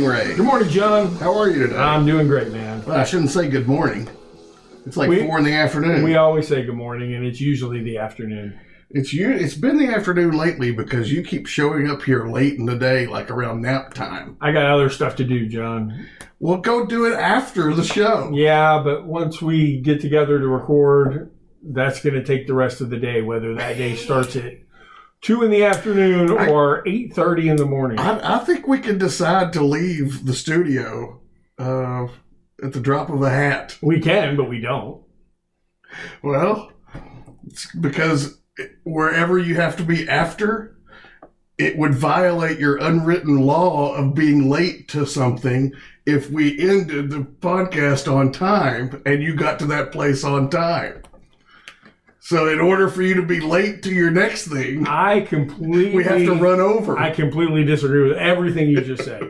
[0.00, 0.34] morning, Ray.
[0.34, 1.14] Good morning, John.
[1.16, 1.76] How are you today?
[1.76, 2.84] I'm doing great, man.
[2.84, 4.08] well, I shouldn't say good morning.
[4.86, 6.02] It's like We- four in the afternoon.
[6.02, 8.54] We always say good morning, and it's usually the afternoon.
[8.92, 9.30] it's you.
[9.30, 13.06] It's been the afternoon lately because you keep showing up here late in the day,
[13.06, 14.36] like around nap time.
[14.40, 16.06] I got other stuff to do, John.
[16.40, 18.30] Well, go do it after the show.
[18.34, 21.30] Yeah, but once we get together to record,
[21.62, 23.20] that's going to take the rest of the day.
[23.22, 24.54] Whether that day starts at
[25.20, 27.98] two in the afternoon I- or eight thirty in the morning.
[27.98, 31.20] I, I think we can decide to leave the studio
[31.58, 32.08] uh,
[32.62, 33.76] at the drop of a hat.
[33.82, 35.02] we can, but we don't.
[36.22, 36.72] Well,
[37.46, 38.38] it's because
[38.84, 40.76] wherever you have to be after,
[41.58, 45.72] it would violate your unwritten law of being late to something
[46.06, 51.02] if we ended the podcast on time and you got to that place on time.
[52.22, 55.94] So, in order for you to be late to your next thing, I completely.
[55.94, 56.98] we have to run over.
[56.98, 59.22] I completely disagree with everything you just said.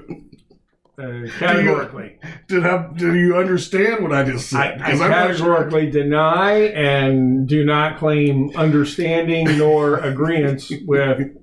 [0.99, 2.19] Uh, categorically.
[2.49, 4.83] did, I, did you understand what I just said?
[4.83, 11.37] I I'm not sure- categorically deny and do not claim understanding nor agreement with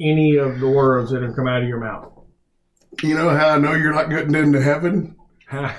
[0.00, 2.12] any of the words that have come out of your mouth.
[3.02, 5.16] You know how I know you're not getting into heaven?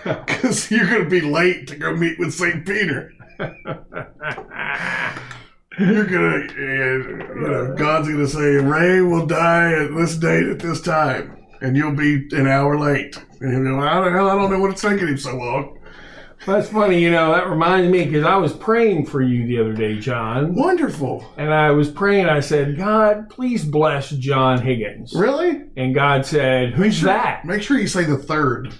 [0.05, 2.65] Because you're going to be late to go meet with St.
[2.65, 3.11] Peter.
[5.77, 10.81] You're gonna, you know, God's gonna say, Ray will die at this date at this
[10.81, 13.17] time, and you'll be an hour late.
[13.41, 14.29] And you'll go, how the hell?
[14.29, 15.77] I don't know what it's taking him so long.
[16.45, 19.73] That's funny, you know, that reminds me because I was praying for you the other
[19.73, 20.53] day, John.
[20.53, 21.25] Wonderful.
[21.37, 25.13] And I was praying, I said, God, please bless John Higgins.
[25.15, 25.63] Really?
[25.75, 27.45] And God said, Who's that?
[27.45, 28.73] Make sure you say the third.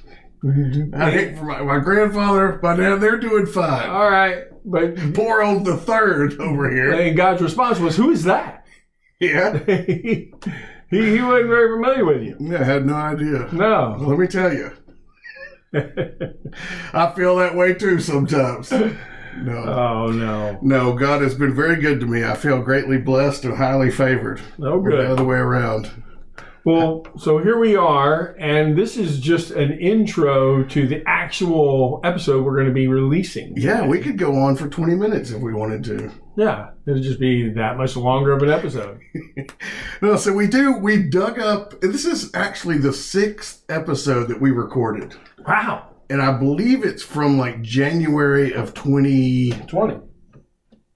[0.44, 0.94] Mm-hmm.
[0.96, 3.90] I hate for my, my grandfather, my now they're doing fine.
[3.90, 4.44] All right.
[4.64, 6.92] But Poor old the third over here.
[6.94, 8.66] and God's response was, Who is that?
[9.20, 9.58] Yeah.
[9.66, 10.32] he,
[10.90, 12.38] he wasn't very familiar with you.
[12.40, 13.50] Yeah, I had no idea.
[13.52, 13.96] No.
[14.00, 14.72] Let me tell you.
[16.94, 18.72] I feel that way too sometimes.
[18.72, 19.54] No.
[19.54, 20.58] Oh, no.
[20.62, 22.24] No, God has been very good to me.
[22.24, 24.42] I feel greatly blessed and highly favored.
[24.60, 25.92] Oh, Or The other way around.
[26.66, 32.44] Well, so here we are, and this is just an intro to the actual episode
[32.44, 33.54] we're going to be releasing.
[33.56, 36.12] Yeah, we could go on for 20 minutes if we wanted to.
[36.36, 39.00] Yeah, it'd just be that much longer of an episode.
[40.02, 44.52] No, so we do, we dug up, this is actually the sixth episode that we
[44.52, 45.16] recorded.
[45.48, 45.90] Wow.
[46.10, 50.00] And I believe it's from like January of 20, 20.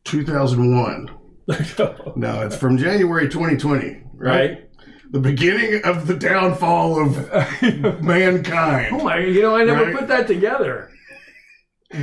[0.04, 1.10] 2001.
[2.16, 4.50] No, it's from January 2020, right?
[4.50, 4.69] right?
[5.12, 8.96] The beginning of the downfall of mankind.
[8.96, 9.96] Oh my, you know, I never Right.
[9.98, 10.90] put that together.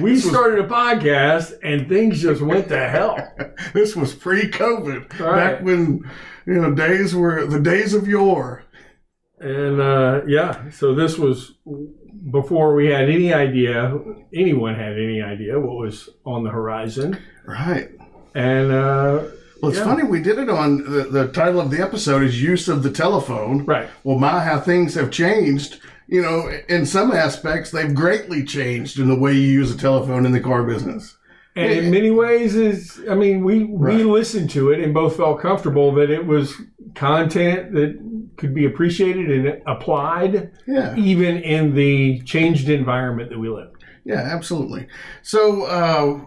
[0.00, 3.17] We started a podcast and things just went to hell.
[3.72, 5.37] This was pre-COVID, Right.
[5.37, 6.03] back when
[6.44, 8.65] you know days were the days of yore.
[9.38, 11.55] And uh, yeah, so this was
[12.33, 13.97] before we had any idea,
[14.34, 17.19] anyone had any idea what was on the horizon.
[17.44, 17.88] Right.
[18.34, 19.23] And uh,
[19.66, 19.93] Well, it's Yeah.
[19.97, 22.91] funny we did it on the, the title of the episode is use of the
[22.91, 23.65] telephone.
[23.66, 25.81] right, Well, my how things have changed.
[26.06, 30.25] You know, in some aspects, they've greatly changed in the way you use a telephone
[30.25, 31.16] in the car business.
[31.56, 34.06] and in many ways is I mean we we Right.
[34.06, 36.55] listened to it and both felt comfortable that it was
[36.94, 37.99] content that
[38.37, 40.94] could be appreciated and applied Yeah.
[40.97, 43.71] even in the changed environment that we live.
[44.05, 44.87] Yeah, absolutely.
[45.22, 46.21] So uh,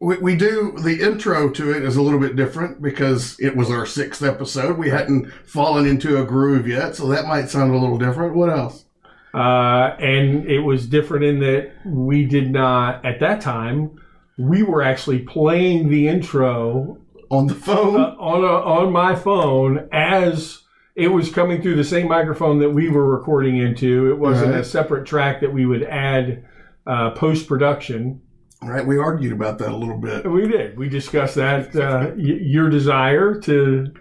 [0.00, 3.70] we, we do the intro to it is a little bit different because it was
[3.70, 4.76] our sixth episode.
[4.78, 8.34] We hadn't fallen into a groove yet, so that might sound a little different.
[8.34, 8.84] What else?
[9.32, 14.00] Uh, and it was different in that we did not at that time
[14.38, 16.98] we were actually playing the intro
[17.30, 18.00] On the phone?
[18.00, 20.62] uh, on a, on my phone as
[20.96, 24.10] it was coming through the same microphone that we were recording into.
[24.10, 26.44] It wasn't a separate track that we would add
[26.86, 28.22] uh, post production.
[28.68, 30.28] Right, we argued about that a little bit.
[30.30, 30.76] We did.
[30.78, 33.92] We discussed that uh, y- your desire to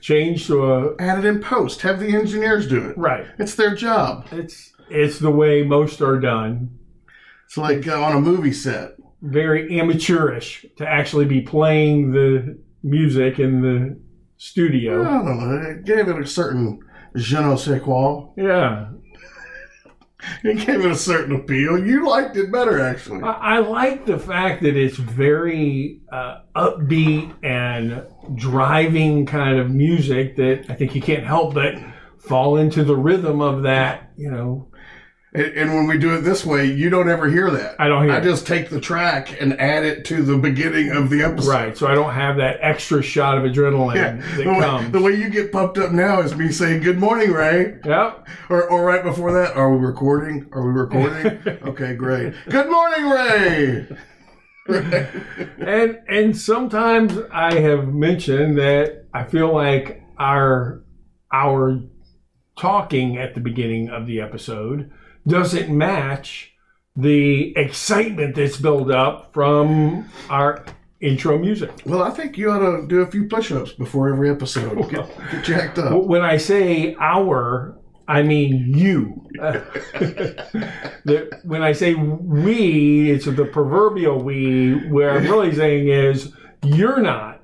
[0.00, 1.80] change to a Add it in post.
[1.82, 2.96] Have the engineers do it.
[2.98, 3.26] right.
[3.38, 4.26] It's their job.
[4.32, 6.78] It's it's the way most are done.
[7.46, 8.96] It's like uh, on a movie set.
[9.22, 13.98] Very amateurish to actually be playing the music in the
[14.36, 15.02] studio.
[15.02, 15.70] I don't know.
[15.70, 16.80] It gave it a certain
[17.16, 18.28] je ne sais quoi.
[18.36, 18.88] Yeah.
[20.42, 21.78] It gave it a certain appeal.
[21.84, 23.22] You liked it better, actually.
[23.22, 28.02] I, I like the fact that it's very uh, upbeat and
[28.34, 31.74] driving kind of music that I think you can't help but
[32.18, 34.68] fall into the rhythm of that, you know,
[35.34, 37.74] And, and when we do it this way, you don't ever hear that.
[37.80, 38.22] I don't hear I it.
[38.22, 41.48] just take the track and add it to the beginning of the episode.
[41.50, 41.76] Right.
[41.76, 44.12] So I don't have that extra shot of adrenaline Yeah.
[44.16, 44.92] that The way, comes.
[44.92, 48.28] the way you get pumped up now is me saying "Good morning, Ray," Yep.
[48.48, 50.46] or or right before that, "Are we recording?
[50.52, 52.32] Are we recording?" okay, great.
[52.48, 53.86] Good morning, Ray.
[55.58, 60.82] And and sometimes I have mentioned that I feel like our
[61.32, 61.80] our
[62.58, 64.90] talking at the beginning of the episode
[65.26, 66.52] doesn't match
[66.96, 70.64] the excitement that's built up from our
[71.00, 71.70] intro music.
[71.84, 74.90] Well, I think you ought to do a few push-ups before every episode.
[74.90, 76.04] Get, get jacked up.
[76.04, 77.76] When I say our,
[78.06, 79.26] I mean you.
[81.04, 84.88] the, when I say we, it's the proverbial we.
[84.88, 86.32] Where I'm really saying is
[86.62, 87.34] you're not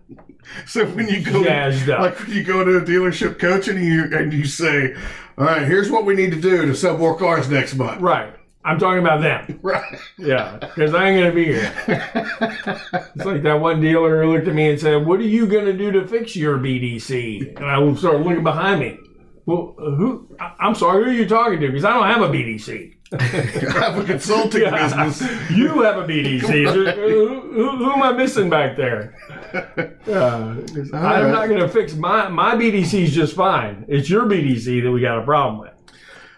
[0.67, 4.33] So when you go, like when you go to a dealership coaching and you and
[4.33, 4.95] you say,
[5.39, 8.35] "All right, here's what we need to do to sell more cars next month." right.
[8.63, 9.59] I'm talking about them.
[9.63, 9.99] Right.
[10.19, 11.73] Yeah, because I ain't gonna be here.
[13.15, 15.73] It's like that one dealer who looked at me and said, "What are you gonna
[15.73, 18.99] do to fix your BDC?" And I started looking behind me.
[19.51, 20.29] Well, who?
[20.39, 21.67] I- I'm sorry, who are you talking to?
[21.67, 22.95] Because I don't have a BDC.
[23.19, 25.21] I have a consulting business.
[25.51, 26.73] You have a BDC.
[26.73, 29.17] who, who, who am I missing back there?
[30.07, 30.55] Uh,
[30.95, 33.85] I'm not going to fix my my BDC is just fine.
[33.89, 35.73] It's your BDC that we got a problem with.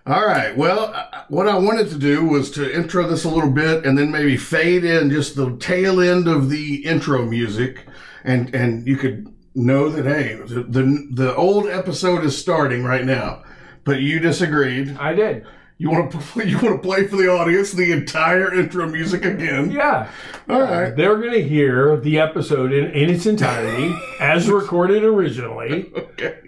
[0.06, 0.56] All right.
[0.56, 0.94] Well,
[1.28, 4.36] what I wanted to do was to intro this a little bit and then maybe
[4.38, 7.86] fade in just the tail end of the intro music,
[8.24, 13.04] and and you could know that hey, the the, the old episode is starting right
[13.04, 13.42] now,
[13.84, 14.96] but you disagreed.
[14.98, 15.46] I did.
[15.78, 19.70] You want to you want to play for the audience the entire intro music again?
[19.70, 20.10] Yeah.
[20.48, 20.92] All right.
[20.92, 26.38] Uh, they're going to hear the episode in, in its entirety as recorded originally, Okay.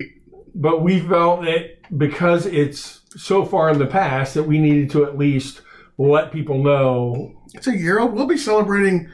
[0.55, 5.05] but we felt that because it's so far in the past that we needed to
[5.05, 5.63] at least
[5.99, 7.33] let people know.
[7.55, 8.13] It's a year old.
[8.15, 9.09] We'll be celebrating.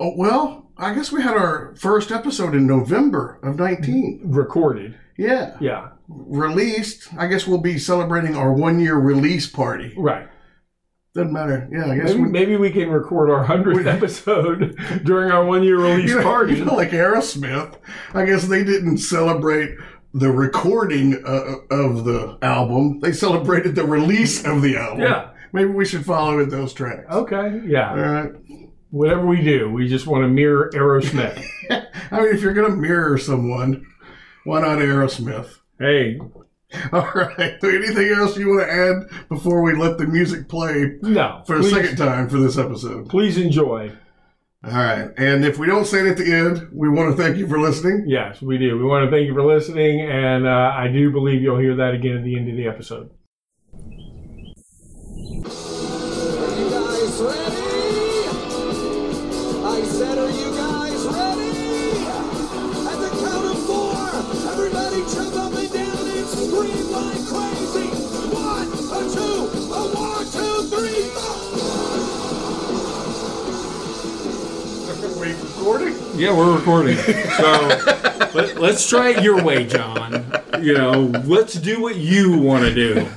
[0.00, 4.20] Oh well, I guess we had our first episode in November of nineteen.
[4.24, 4.96] Recorded.
[5.16, 5.56] Yeah.
[5.60, 5.90] Yeah.
[6.08, 7.08] released.
[7.18, 9.94] I guess we'll be celebrating our one year release party.
[9.96, 10.26] Right.
[11.14, 11.68] Doesn't matter.
[11.72, 15.62] Yeah, I guess Maybe, we, maybe we can record our 100th episode during our one
[15.62, 16.54] year release you know, party.
[16.54, 17.76] you know, like Aerosmith.
[18.14, 19.76] I guess they didn't celebrate
[20.14, 23.00] the recording uh, of the album.
[23.00, 25.00] They celebrated the release of the album.
[25.00, 25.30] Yeah.
[25.52, 27.12] Maybe we should follow with those tracks.
[27.12, 27.60] Okay.
[27.66, 27.90] Yeah.
[27.90, 28.32] All right.
[28.90, 31.44] Whatever we do, we just want to mirror Aerosmith.
[32.10, 33.86] I mean, if you're going to mirror someone,
[34.44, 35.58] why not Aerosmith?
[35.78, 36.20] hey,
[36.92, 37.58] All right.
[37.62, 41.42] Anything else you want to add before we let the music play no.
[41.46, 43.08] for the second time for this episode?
[43.08, 43.90] Please enjoy.
[44.64, 45.10] All right.
[45.16, 47.58] And if we don't say it at the end, we want to thank you for
[47.58, 48.04] listening.
[48.06, 48.78] Yes, we do.
[48.78, 51.94] We want to thank you for listening, and uh, I do believe you'll hear that
[51.94, 53.10] again at the end of the episode.
[76.20, 76.96] Yeah, we're recording.
[76.98, 77.68] So
[78.34, 80.30] let, let's try it your way, John.
[80.60, 83.08] You know, let's do what you want to do.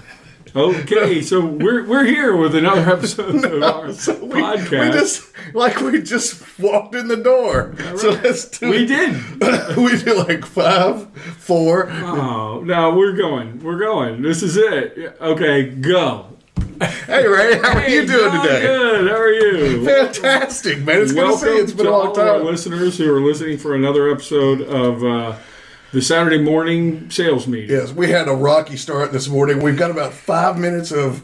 [0.56, 4.86] Okay, so we're we're here with another episode of our We, podcast.
[4.86, 7.76] we just like we just walked in the door.
[7.98, 9.12] So let's do we did.
[9.76, 11.90] we do like five, four.
[11.92, 13.60] Oh no, we're going.
[13.60, 14.22] We're going.
[14.22, 15.18] This is it.
[15.20, 16.30] Okay, go.
[17.06, 18.62] Hey Ray, how are you doing today?
[18.62, 19.08] Good.
[19.10, 19.86] How are you?
[19.86, 21.02] Fantastic, man.
[21.02, 21.64] It's good to Welcome see you.
[21.64, 25.04] It's been to a long all our listeners who are listening for another episode of
[25.04, 25.36] uh,
[25.92, 27.70] the Saturday morning sales meeting.
[27.70, 29.62] Yes, we had a rocky start this morning.
[29.62, 31.24] We've got about five minutes of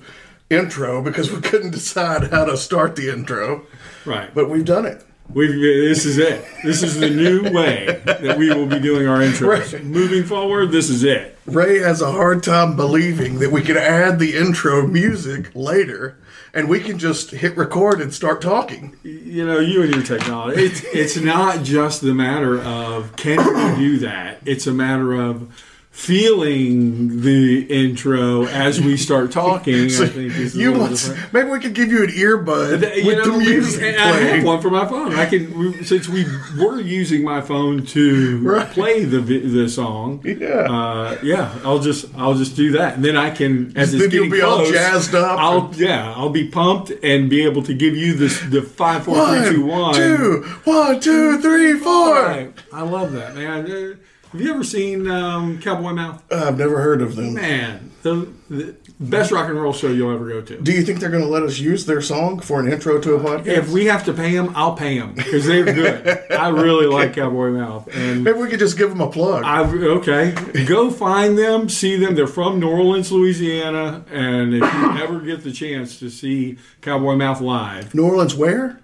[0.49, 3.65] intro because we couldn't decide how to start the intro,
[4.05, 4.33] Right.
[4.35, 5.03] but we've done it.
[5.33, 6.43] We've, this is it.
[6.63, 9.73] This is the new way that we will be doing our intros.
[9.73, 9.83] Right.
[9.83, 11.37] Moving forward, this is it.
[11.45, 16.17] Ray has a hard time believing that we can add the intro music later
[16.53, 18.97] and we can just hit record and start talking.
[19.03, 20.61] You know, you and your technology.
[20.61, 24.39] It's it's not just the matter of can we do that.
[24.45, 25.47] It's a matter of
[25.91, 29.89] feeling the intro as we start talking.
[29.99, 31.33] So I think is you different.
[31.33, 34.61] maybe we could give you an earbud with know, the music and I have one
[34.61, 35.13] for my phone.
[35.13, 36.25] I can since we
[36.57, 38.69] were using my phone to Right.
[38.71, 40.21] play the the song.
[40.23, 40.47] Yeah.
[40.47, 41.53] uh, yeah.
[41.63, 44.41] I'll just I'll just do that, and then I can as it's you'll getting be
[44.41, 48.13] all jazzed up I'll and- yeah I'll be pumped and be able to give you
[48.13, 49.93] this the five four three two One, one.
[49.95, 52.15] two, one, two, three, four.
[52.23, 52.53] Right.
[52.71, 53.99] I love that man.
[54.29, 56.23] Uh, Have you ever seen um, Cowboy Mouth?
[56.31, 57.33] I've never heard of them.
[57.33, 60.61] Man, the, the best rock and roll show you'll ever go to.
[60.61, 63.15] Do you think they're going to let us use their song for an intro to
[63.15, 63.47] a podcast?
[63.47, 66.31] If we have to pay them, I'll pay them because they're good.
[66.31, 69.43] I really like Cowboy Mouth, and Maybe we could just give them a plug.
[69.43, 70.31] I've okay.
[70.65, 72.15] Go find them, see them.
[72.15, 77.15] They're from New Orleans, Louisiana, and if you ever get the chance to see Cowboy
[77.15, 78.79] Mouth live, New Orleans, where?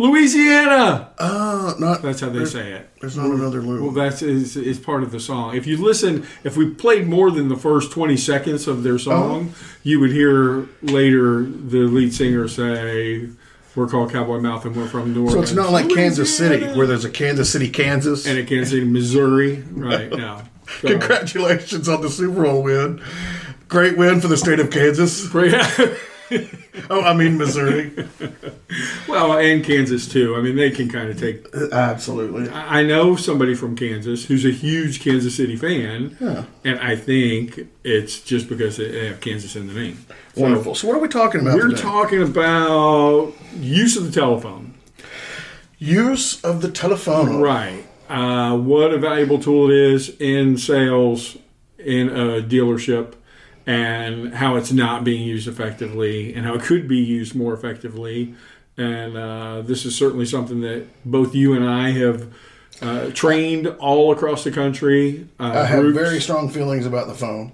[0.00, 1.10] Louisiana.
[1.18, 2.00] Uh, not.
[2.00, 2.90] That's how they say it.
[3.00, 3.82] There's not another Lou.
[3.84, 5.54] Well, that's is, is part of the song.
[5.54, 9.52] If you listen, if we played more than the first twenty seconds of their song,
[9.82, 13.28] you would hear later the lead singer say,
[13.76, 16.64] "We're called Cowboy Mouth, and we're from New Orleans." so it's not like Kansas City,
[16.76, 18.26] where there's a Kansas City, Kansas.
[18.26, 20.44] and a Kansas City, Missouri, right now.
[20.80, 23.02] So- Congratulations on the Super Bowl win.
[23.68, 25.28] Great win for the state of Kansas.
[26.88, 27.92] Oh, I mean Missouri.
[29.08, 30.34] well, and Kansas too.
[30.36, 31.46] I mean, they can kind of take.
[31.72, 32.48] Absolutely.
[32.50, 36.44] I know somebody from Kansas who's a huge Kansas City fan, Yeah.
[36.64, 40.04] and I think it's just because they have Kansas in the name.
[40.34, 40.74] So Wonderful.
[40.74, 41.82] So what are we talking about We're today?
[41.82, 44.74] talking about use of the telephone,
[45.78, 47.40] Use of the telephone.
[47.40, 47.84] right?
[48.08, 51.36] Uh, what a valuable tool it is in sales
[51.78, 53.14] in a dealership,
[53.66, 58.34] and how it's not being used effectively, and how it could be used more effectively.
[58.76, 62.32] And uh, this is certainly something that both you and I have
[62.80, 65.28] uh, trained all across the country.
[65.38, 67.52] Uh, I have groups, very strong feelings about the phone.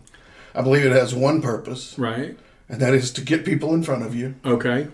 [0.55, 2.39] I believe it has one purpose, right.
[2.69, 4.37] and that is to get people in front of you.
[4.45, 4.89] Okay.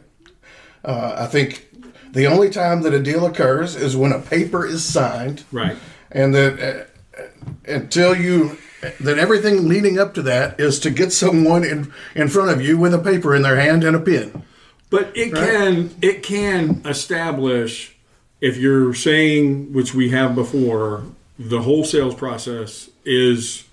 [0.84, 1.68] Uh, I think
[2.10, 5.76] the only time that a deal occurs is when a paper is signed, Right.
[6.10, 6.88] and that
[7.18, 7.22] uh,
[7.66, 8.58] until you
[9.00, 12.76] that everything leading up to that is to get someone in in front of you
[12.76, 14.42] with a paper in their hand and a pen.
[14.90, 17.96] But it can it can establish
[18.40, 21.04] if you're saying which we have before
[21.38, 23.64] the whole sales process is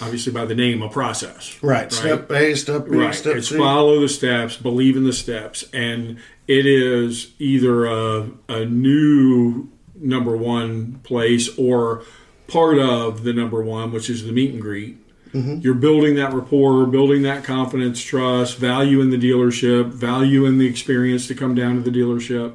[0.00, 1.56] obviously by the name a process.
[1.62, 1.90] Right.
[1.92, 3.14] Step A, step B, Right.
[3.14, 3.56] step It's C.
[3.56, 10.36] follow the steps, believe in the steps, and it is either a, a new number
[10.36, 12.02] one place or
[12.54, 14.96] part of the number one, which is the meet and greet.
[15.60, 20.66] You're building that rapport, building that confidence, trust, value in the dealership, value in the
[20.68, 22.54] experience to come down to the dealership.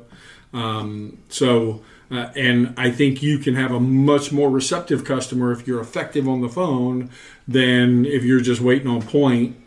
[0.53, 5.68] Um, so, uh, and I think you can have a much more receptive customer if
[5.68, 7.10] you're effective on the phone
[7.46, 9.58] than if you're just waiting on point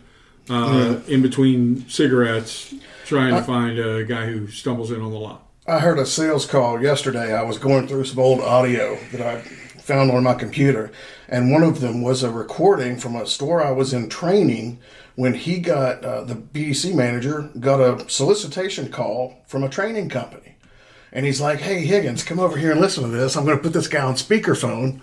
[0.49, 2.73] uh, in between cigarettes
[3.05, 5.47] trying to find a guy who stumbles in on the lot.
[5.67, 7.35] I heard a sales call yesterday.
[7.35, 9.43] I was going through some old audio that I
[9.93, 10.91] found on my computer,
[11.29, 14.79] and one of them was a recording from a store I was in training
[15.17, 20.57] when he got uh, the BDC manager got a solicitation call from a training company,
[21.13, 23.37] and he's like, "Hey Higgins, come over here and listen to this.
[23.37, 25.01] I'm going to put this guy on speakerphone."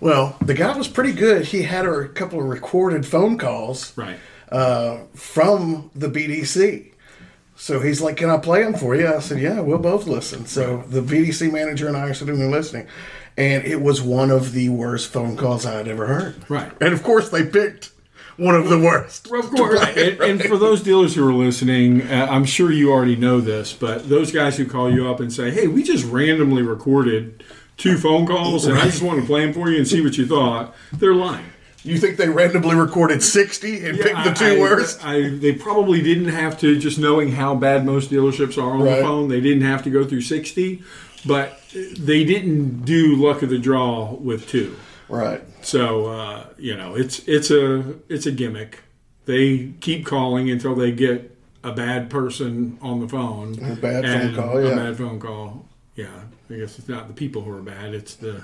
[0.00, 1.44] Well, the guy was pretty good.
[1.44, 4.16] He had a couple of recorded phone calls Right.
[4.50, 6.86] uh, from the BDC.
[7.56, 10.46] So he's like, "Can I play them for you?" I said, "Yeah, we'll both listen."
[10.46, 12.86] So the BDC manager and I are sitting there listening,
[13.36, 16.48] and it was one of the worst phone calls I had ever heard.
[16.50, 16.70] Right.
[16.80, 17.90] And of course, they picked
[18.36, 19.30] one of the worst.
[19.30, 19.80] Of course.
[19.96, 23.72] and, and for those dealers who are listening, uh, I'm sure you already know this,
[23.72, 27.42] but those guys who call you up and say, "Hey, we just randomly recorded
[27.76, 30.16] two phone calls, and I just want to play them for you and see what
[30.18, 31.44] you thought," they're lying.
[31.82, 35.02] You think they randomly recorded sixty and picked the two I- worst?
[35.04, 38.96] I, they probably didn't have to, just knowing how bad most dealerships are on Right.
[38.96, 40.82] the phone, they didn't have to go through 60,
[41.26, 44.76] but they didn't do luck of the draw with two.
[45.08, 45.42] right.
[45.62, 48.80] So uh, you know, it's it's a it's a gimmick.
[49.26, 53.54] They keep calling until they get a bad person on the phone.
[53.62, 54.74] A bad phone call, A yeah.
[54.74, 55.66] bad phone call.
[55.96, 56.08] Yeah,
[56.48, 57.92] I guess it's not the people who are bad.
[57.92, 58.42] It's the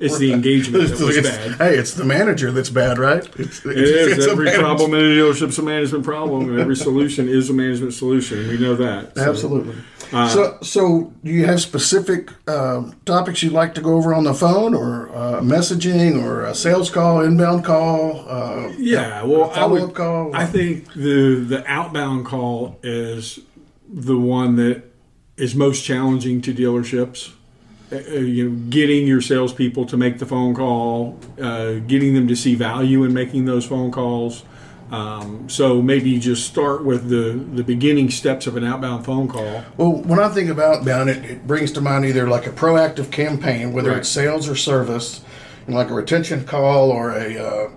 [0.00, 1.56] it's the engagement that was It's- bad.
[1.58, 3.24] Hey, it's the manager that's bad, right?
[3.38, 4.18] It's, It is.
[4.18, 4.62] it's a Every manager.
[4.62, 8.48] problem in a dealership's a management problem, and every solution is a management solution.
[8.48, 9.14] We know that.
[9.16, 9.76] So, Absolutely.
[10.12, 14.24] Uh, so, so do you have specific uh, topics you'd like to go over on
[14.24, 18.24] the phone, or uh, messaging, or a sales call, inbound call?
[18.28, 19.22] Uh, Yeah.
[19.24, 19.94] Well, I follow-up would.
[19.94, 20.34] call?
[20.34, 23.40] I think the the outbound call is
[23.88, 24.82] the one that
[25.36, 27.32] is most challenging to dealerships.
[27.90, 32.28] Uh, uh, you know, getting your salespeople to make the phone call, uh, getting them
[32.28, 34.44] to see value in making those phone calls.
[34.90, 39.28] Um, so maybe you just start with the the beginning steps of an outbound phone
[39.28, 39.62] call.
[39.76, 43.10] Well, when I think of outbound, it, it brings to mind either like a proactive
[43.10, 43.98] campaign, whether Right.
[43.98, 45.20] it's sales or service,
[45.66, 47.68] and like a retention call or a uh,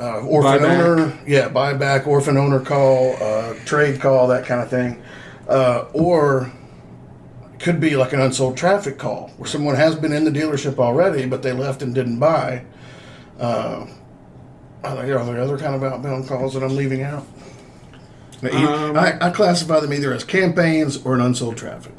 [0.00, 0.80] uh, orphan Buyback.
[0.82, 5.02] owner, yeah, buyback, orphan owner call, uh, trade call, that kind of thing,
[5.48, 6.50] uh, or
[7.58, 11.26] could be like an unsold traffic call where someone has been in the dealership already,
[11.26, 12.62] but they left and didn't buy.
[13.38, 13.86] Uh,
[14.84, 17.26] are there, are there other kind of outbound calls that I'm leaving out?
[18.42, 18.50] Now,
[18.88, 21.94] Um, I, I classify them either as campaigns or an unsold traffic.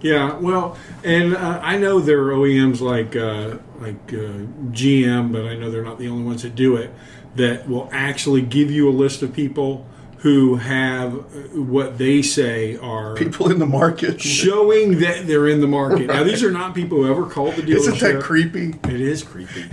[0.00, 5.46] Yeah, well, and uh, I know there are OEMs like uh, like uh, GM, but
[5.46, 6.90] I know they're not the only ones that do it.
[7.36, 9.86] That will actually give you a list of people
[10.24, 11.20] who have uh,
[11.60, 14.18] what they say are People in the market.
[14.22, 16.06] showing that they're in the market.
[16.06, 17.76] Now, these are not people who ever called the dealership.
[17.76, 18.70] Isn't that creepy?
[18.84, 19.66] It is creepy.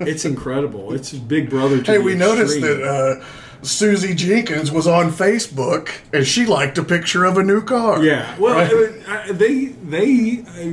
[0.00, 0.94] it's incredible.
[0.94, 1.82] It's Big Brother.
[1.82, 3.22] To Hey, we noticed that uh,
[3.60, 8.02] Susie Jenkins was on Facebook and she liked a picture of a new car.
[8.02, 8.72] Yeah, well, Right.
[9.06, 10.72] uh, uh, they they uh,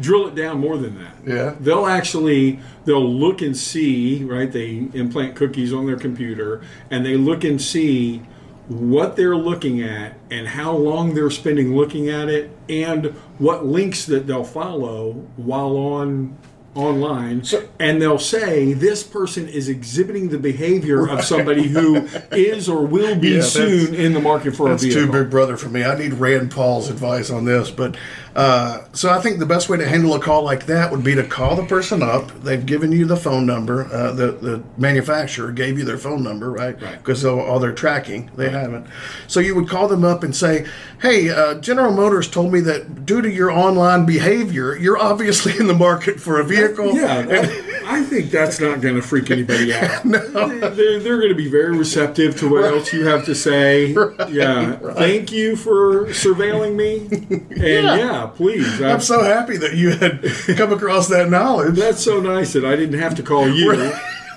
[0.00, 1.14] drill it down more than that.
[1.26, 1.54] Yeah.
[1.60, 4.24] they'll actually they'll look and see.
[4.24, 8.22] Right, they implant cookies on their computer, and they look and see
[8.68, 13.06] what they're looking at and how long they're spending looking at it, and
[13.38, 16.36] what links that they'll follow while on
[16.76, 22.68] online So- and they'll say this person is exhibiting the behavior of somebody who is
[22.68, 25.68] or will be Yeah, soon in the market for That's a too big brother for
[25.68, 25.84] me.
[25.84, 27.70] I need Rand Paul's advice on this.
[27.70, 27.96] But
[28.34, 31.14] uh, so I think the best way to handle a call like that would be
[31.14, 32.30] to call the person up.
[32.42, 33.86] They've given you the phone number.
[33.86, 36.80] Uh, the the manufacturer gave you their phone number, right?
[36.80, 36.98] Right.
[36.98, 38.86] Because all, all their tracking, they haven't.
[39.26, 40.66] So you would call them up and say,
[41.00, 45.66] "Hey, uh, General Motors told me that due to your online behavior, you're obviously in
[45.66, 49.30] the market for a vehicle." Yeah, And- that- I think that's not going to freak
[49.30, 50.02] anybody out.
[50.02, 53.90] They're, they're going to be very receptive to what else you have to say.
[54.28, 57.06] yeah, thank you for surveilling me.
[57.56, 58.82] And yeah, please.
[58.82, 60.20] I- I'm so happy that you had
[60.56, 61.76] come across that knowledge.
[61.76, 63.72] that's so nice that I didn't have to call you.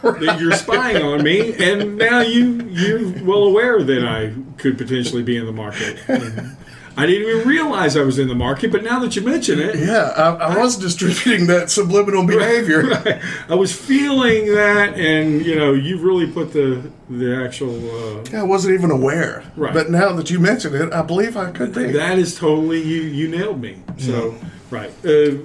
[0.03, 5.23] That you're spying on me, and now you you're well aware that I could potentially
[5.23, 5.97] be in the market.
[6.07, 6.55] And
[6.99, 9.77] I didn't even realize I was in the market, but now that you mention it,
[9.79, 12.83] Yeah, I, I was distributing that subliminal behavior.
[12.89, 13.21] Right.
[13.47, 17.75] I was feeling that, and you know, you've really put the the actual.
[18.19, 19.43] Uh, Yeah, I wasn't even aware.
[19.55, 19.73] Right.
[19.73, 21.91] But now that you mention it, I believe I could be.
[21.91, 23.01] that is totally you.
[23.03, 23.81] You nailed me.
[23.97, 24.35] So
[24.69, 24.91] right.
[25.05, 25.37] Uh,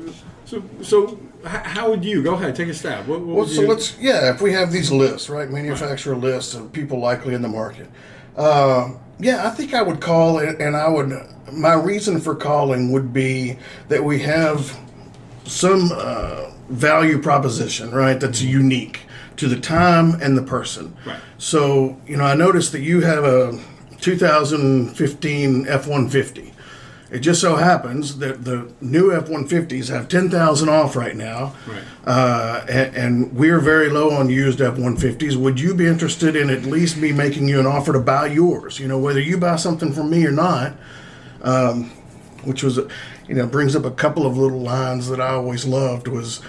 [0.44, 3.06] so so how would you go ahead take a stab?
[3.06, 6.72] What, what well, so let's, yeah, if we have these lists, right, manufacturer lists of
[6.72, 7.88] people likely in the market.
[8.36, 11.12] Uh, yeah, I think I would call it, and I would,
[11.52, 14.78] my reason for calling would be that we have
[15.44, 19.00] some uh, value proposition, right, that's unique
[19.36, 20.96] to the time and the person.
[21.06, 21.20] Right.
[21.38, 23.60] So, you know, I noticed that you have a
[24.00, 26.53] 2015 F 150.
[27.14, 31.54] It just so happens that the new F 150s have 10,000 off right now.
[31.64, 31.84] Right.
[32.04, 35.36] Uh, and, and we're very low on used F 150s.
[35.36, 38.80] Would you be interested in at least me making you an offer to buy yours?
[38.80, 40.72] You know, whether you buy something from me or not,
[41.42, 41.90] um,
[42.42, 42.80] which was,
[43.28, 46.40] you know, brings up a couple of little lines that I always loved was,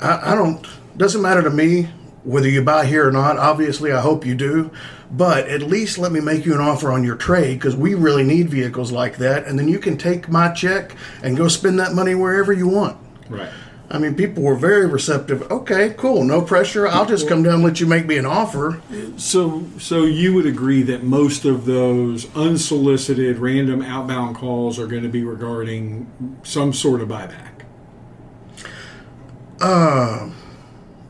[0.00, 1.90] I, I don't, doesn't matter to me
[2.24, 3.36] whether you buy here or not.
[3.36, 4.70] Obviously, I hope you do.
[5.10, 8.24] But at least let me make you an offer on your trade because we really
[8.24, 9.46] need vehicles like that.
[9.46, 12.98] And then you can take my check and go spend that money wherever you want.
[13.28, 13.50] right.
[13.88, 15.48] I mean, people were very receptive.
[15.48, 16.88] Okay, cool, no pressure.
[16.88, 18.82] I'll just come down and let you make me an offer.
[19.16, 25.04] So so you would agree that most of those unsolicited random outbound calls are going
[25.04, 26.10] to be regarding
[26.42, 27.62] some sort of buyback.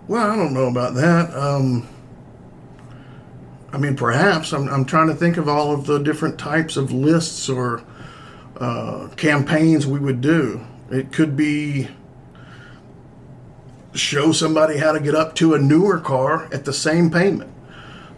[0.06, 1.34] Well, I don't know about that.
[1.34, 1.88] Um,
[3.76, 6.92] I mean, perhaps I'm, I'm trying to think of all of the different types of
[6.92, 7.82] lists or
[8.56, 10.62] uh, campaigns we would do.
[10.90, 11.88] It could be
[13.92, 17.52] show somebody how to get up to a newer car at the same payment.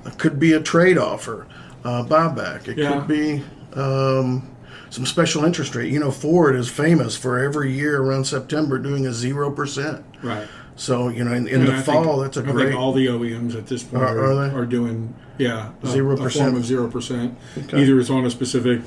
[0.06, 1.48] It could be a trade offer,
[1.82, 2.68] uh, buyback.
[2.68, 2.92] It Yeah.
[3.00, 3.42] could be
[3.74, 4.48] um,
[4.90, 5.92] some special interest rate.
[5.92, 10.04] You know, Ford is famous for every year around September doing a zero percent.
[10.22, 10.46] Right.
[10.78, 12.68] So you know, in, in the I fall, think- that's a I great.
[12.68, 16.56] think all the OEMs at this point uh, Are- are, are doing yeah zero percent
[16.56, 17.36] of zero percent.
[17.56, 17.82] Okay.
[17.82, 18.80] Either it's on a specific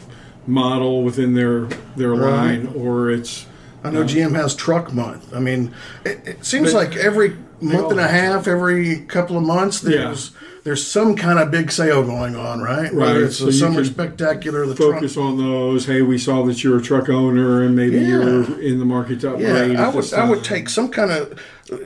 [0.47, 2.61] model within their their Right.
[2.63, 3.45] line, or it's
[3.83, 5.33] I know um, GM has truck month.
[5.33, 5.73] I mean,
[6.05, 10.31] it, it seems like every month and a half, every couple of months, there's
[10.63, 12.93] there's some kind of big sale going on, right?
[12.93, 15.29] Whether Right, it's so the summer spectacular, the focus Trump.
[15.29, 15.85] on those.
[15.85, 18.07] Hey, we saw that you're a truck owner, and maybe Yeah.
[18.07, 19.71] you're in the market to upgrade.
[19.73, 21.39] Yeah, I would I would take some kind of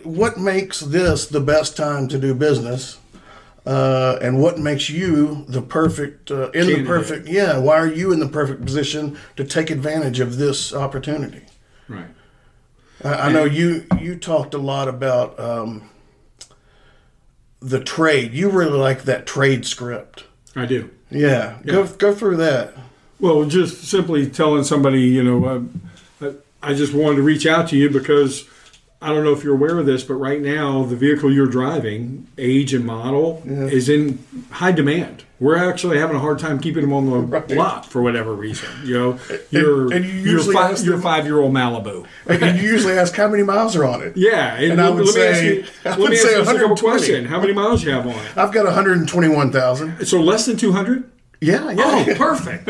[0.04, 2.98] what makes this the best time to do business.
[3.66, 8.12] Uh, and what makes you the perfect uh, in the perfect yeah why are you
[8.12, 11.42] in the perfect position to take advantage of this opportunity
[11.90, 12.06] right.
[13.04, 15.90] I, I know you you talked a lot about um,
[17.66, 18.34] the trade.
[18.34, 20.26] You really like that trade script.
[20.56, 20.90] I do.
[21.10, 22.74] Yeah, go go through that.
[23.20, 25.46] Well, just simply telling somebody, you know,
[26.22, 28.48] uh, I just wanted to reach out to you because
[29.06, 32.28] I don't know if you're aware of this, but right now the vehicle you're driving,
[32.38, 34.20] age and model, is in
[34.52, 35.24] high demand.
[35.40, 37.52] We're actually having a hard time keeping them on the Right.
[37.52, 38.68] lot for whatever reason.
[38.84, 39.20] You know,
[39.52, 42.08] your and you your, usually fi- ask your five year old Malibu.
[42.28, 44.16] and you usually ask how many miles are on it.
[44.18, 45.66] Yeah, and, And I would let me ask say- you.
[45.86, 48.38] Let me ask you a simple question: How many miles you have on it?
[48.38, 50.06] I've got 121,000.
[50.06, 51.12] So less than two hundred.
[51.42, 52.06] Yeah, yeah.
[52.08, 52.66] Oh, perfect.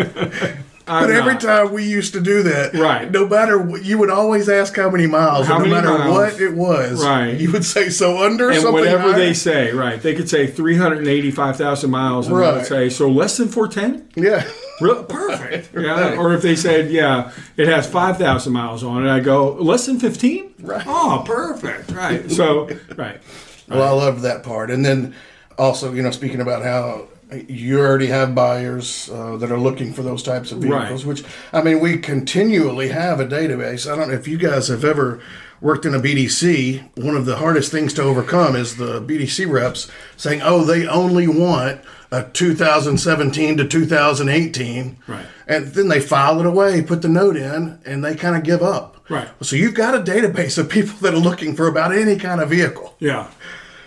[0.85, 3.09] But every time we used to do that, Right.
[3.11, 6.13] No matter what, you would always ask how many miles, How and no matter miles?
[6.15, 7.39] what it was, Right.
[7.39, 9.13] You would say so under and something whatever higher.
[9.19, 9.99] they say, right?
[9.99, 13.47] They could say three hundred eighty-five thousand miles, and they would say so less than
[13.47, 14.07] four ten.
[14.15, 14.47] yeah,
[14.79, 15.69] Perfect.
[15.73, 16.15] Yeah.
[16.17, 19.85] Or if they said, yeah, it has five thousand miles on it, I go less
[19.87, 20.53] than fifteen.
[20.59, 20.83] Right.
[20.85, 21.91] Oh, perfect.
[21.91, 22.29] Right.
[22.31, 23.19] So, right.
[23.67, 24.69] Well, I loved that part.
[24.69, 25.15] And then
[25.57, 27.07] also, you know, speaking about how
[27.47, 31.09] you already have buyers uh, that are looking for those types of vehicles, Right.
[31.17, 33.91] which, I mean, we continually have a database.
[33.91, 35.19] I don't know if you guys have ever
[35.61, 36.83] worked in a BDC.
[36.97, 41.27] One of the hardest things to overcome is the BDC reps saying, oh, they only
[41.27, 44.97] want a 2017 to 2018.
[45.07, 45.25] Right.
[45.47, 48.61] And then they file it away, put the note in, and they kind of give
[48.61, 48.97] up.
[49.09, 49.27] Right.
[49.41, 52.49] So you've got a database of people that are looking for about any kind of
[52.49, 52.95] vehicle.
[52.99, 53.27] Yeah.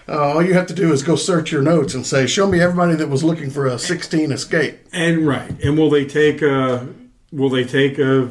[0.09, 2.61] Uh, all you have to do is go search your notes and say, "Show me
[2.61, 5.51] everybody that was looking for a 16 Escape." And right.
[5.63, 6.89] And will they take a?
[7.31, 8.31] Will they take a?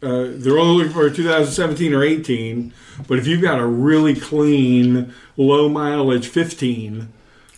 [0.00, 2.72] Uh, they're only looking for a 2017 or 18,
[3.08, 7.08] but if you've got a really clean, low mileage 15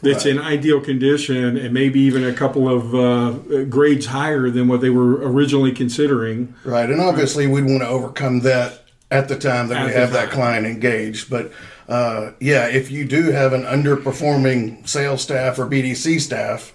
[0.03, 4.81] that's in ideal condition and maybe even a couple of uh, grades higher than what
[4.81, 9.69] they were originally considering, Right, and obviously we'd want to overcome that at the time
[9.69, 11.29] that At we have that client engaged.
[11.29, 11.53] But
[11.91, 16.73] uh, yeah, if you do have an underperforming sales staff or BDC staff,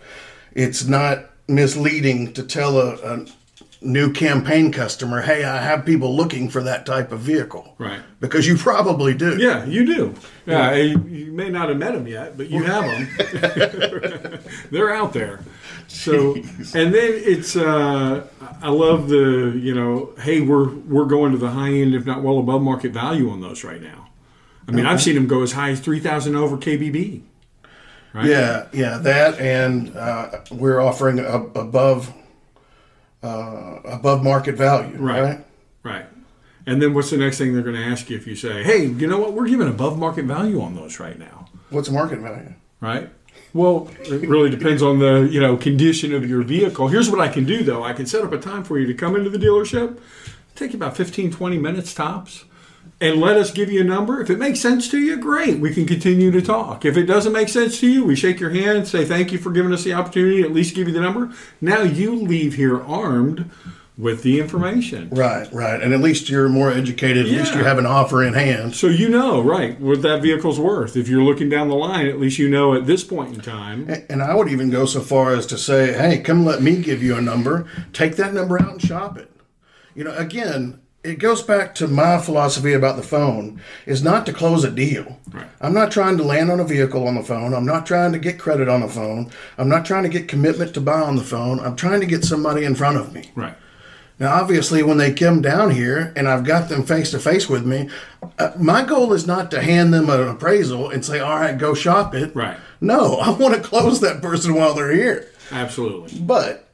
[0.51, 3.25] it's not misleading to tell a, a
[3.82, 8.01] new campaign customer, "Hey, I have people looking for that type of vehicle." Right.
[8.19, 9.38] Because you probably do.
[9.38, 10.15] Yeah, you do.
[10.45, 14.39] Yeah, you, you may not have met them yet, but you have them.
[14.71, 15.39] They're out there.
[15.88, 18.28] So, and then it's uh,
[18.62, 22.21] I love the you know, hey, we're we're going to the high end, if not
[22.21, 24.10] well above market value on those right now.
[24.67, 27.21] I mean, I've seen them go as high as three thousand over KBB.
[28.13, 28.25] Right?
[28.28, 32.13] Yeah, yeah, that, and uh, we're offering a, above
[33.23, 35.21] uh, above market value, Right.
[35.21, 35.45] right?
[35.84, 36.06] Right.
[36.65, 38.86] And then what's the next thing they're going to ask you if you say, hey,
[38.86, 41.45] you know what, we're giving above market value on those right now.
[41.69, 42.54] What's market value?
[42.82, 43.10] right?
[43.54, 46.88] Well, it really depends on the you know condition of your vehicle.
[46.89, 48.93] Here's what I can do though: I can set up a time for you to
[48.93, 49.97] come into the dealership,
[50.56, 52.43] take you about 15, 20 minutes tops,
[53.01, 54.21] and let us give you a number.
[54.21, 56.86] If it makes sense to you, great, we can continue to talk.
[56.86, 59.51] If it doesn't make sense to you, we shake your hand, say thank you for
[59.51, 61.31] giving us the opportunity, at least give you the number.
[61.60, 63.49] Now you leave here armed
[63.97, 65.10] with the information.
[65.10, 67.27] Right, right, and at least you're more educated.
[67.27, 68.75] At least you have an offer in hand.
[68.75, 70.97] So you know, right, what that vehicle's worth.
[70.97, 73.89] If you're looking down the line, at least you know at this point in time.
[74.10, 77.01] And I would even go so far as to say, "Hey, come let me give
[77.01, 77.67] you a number.
[77.93, 79.31] Take that number out and shop it."
[79.93, 84.34] You know, again, it goes back to my philosophy about the phone is not to
[84.34, 85.20] close a deal.
[85.32, 85.48] Right.
[85.62, 87.54] I'm not trying to land on a vehicle on the phone.
[87.54, 89.32] I'm not trying to get credit on the phone.
[89.58, 91.60] I'm not trying to get commitment to buy on the phone.
[91.60, 93.32] I'm trying to get somebody in front of me.
[93.36, 93.56] Right.
[94.18, 97.65] Now, obviously, when they come down here and I've got them face to face with
[97.65, 97.89] me,
[98.39, 101.74] uh, my goal is not to hand them an appraisal and say, all right, go
[101.74, 102.34] shop it.
[102.34, 102.58] Right.
[102.80, 105.30] No, I want to close that person while they're here.
[105.52, 106.20] Absolutely.
[106.20, 106.64] But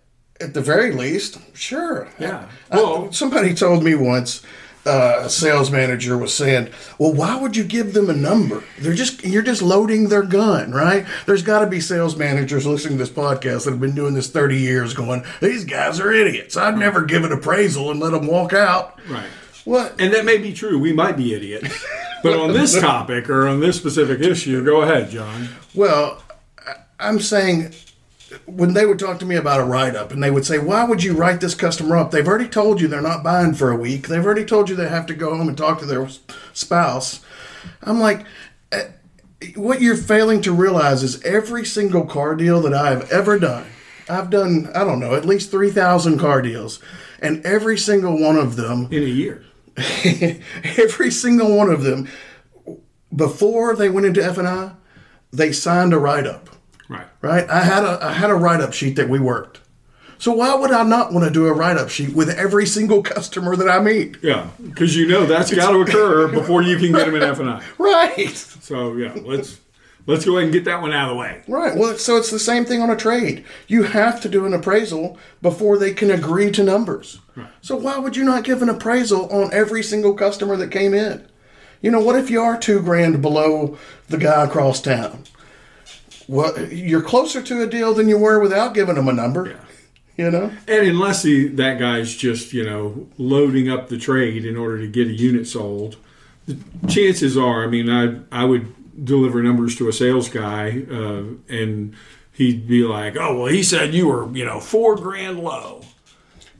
[0.41, 2.07] at the very least, sure.
[2.19, 2.45] Yeah.
[2.71, 4.41] Uh, Well, somebody told me once,
[4.85, 8.63] uh, a sales manager was saying, "Well, why would you give them a number?
[8.79, 11.05] They're just you're just loading their gun, right?
[11.27, 14.27] There's got to be sales managers listening to this podcast that have been doing this
[14.29, 16.57] 30 years, going, these guys are idiots.
[16.57, 18.99] I'd never give an appraisal and let them walk out.
[19.07, 19.29] right.
[19.65, 20.01] What?
[20.01, 20.79] And that may be true.
[20.79, 21.85] We might be idiots.
[22.23, 25.49] But on this topic or on this specific issue, go ahead, John.
[25.75, 26.23] Well,
[26.99, 27.75] I'm saying
[28.45, 30.83] when they would talk to me about a write up and they would say, Why
[30.83, 32.11] would you write this customer up?
[32.11, 34.07] They've already told you they're not buying for a week.
[34.07, 36.07] They've already told you they have to go home and talk to their
[36.53, 37.21] spouse.
[37.81, 38.25] I'm like,
[38.71, 38.89] eh,
[39.55, 43.67] what you're failing to realize is every single car deal that I've ever done,
[44.09, 46.79] I've done, I don't know, at least 3,000 car deals.
[47.19, 49.45] And every single one of them In a year.
[50.77, 52.09] every single one of them
[53.15, 54.71] before they went into F&I
[55.31, 56.49] they signed a write-up
[56.91, 57.07] Right.
[57.21, 59.61] right I had a I had a write-up sheet that we worked
[60.17, 63.55] so why would I not want to do a write-up sheet with every single customer
[63.55, 64.49] that I meet Yeah.
[64.63, 67.49] Because you know that's got to occur before you can get them in F and
[67.49, 67.63] I.
[67.79, 69.59] right So yeah, let's
[70.05, 71.41] let's go ahead and get that one out of the way.
[71.47, 71.77] Right.
[71.77, 73.45] Well, so it's the same thing on a trade.
[73.67, 77.19] You have to do an appraisal before they can agree to numbers.
[77.35, 77.49] Right.
[77.61, 81.27] So why would you not give an appraisal on every single customer that came in?
[81.81, 83.77] You know, what if you are two grand below
[84.07, 85.23] the guy across town?
[86.31, 89.59] Well, you're closer to a deal than you were without giving them a number.
[90.15, 90.49] You know.
[90.65, 94.87] And unless he, that guy's just, you know, loading up the trade in order to
[94.87, 95.97] get a unit sold,
[96.47, 101.23] the chances are, I mean, I, I would deliver numbers to a sales guy uh,
[101.49, 101.95] and
[102.31, 105.81] he'd be like, oh, well, he said you were, you know, four grand low.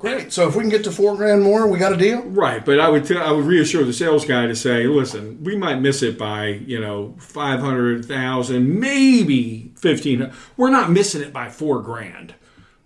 [0.01, 0.33] Great.
[0.33, 2.23] So if we can get to four grand more, we got a deal.
[2.23, 5.55] Right, but I would tell I would reassure the sales guy to say, listen, we
[5.55, 10.33] might miss it by you know five hundred thousand, maybe fifteen.
[10.57, 12.33] We're not missing it by four grand,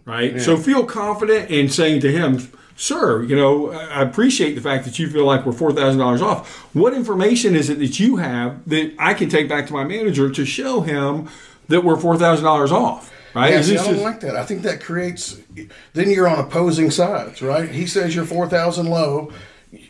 [0.04, 0.42] right?
[0.42, 5.00] So feel confident in saying to him, sir, you know, I appreciate the fact that
[5.00, 6.76] you feel like we're four thousand dollars off.
[6.76, 10.30] What information is it that you have that I can take back to my manager
[10.30, 11.30] to show him
[11.70, 13.14] that we're four thousand dollars off?
[13.36, 13.52] Right?
[13.52, 14.38] Yeah, see, this I don't like that.
[14.38, 15.38] I think that creates.
[15.94, 17.70] Then you're on opposing sides, right?
[17.70, 19.32] He says you're four thousand low.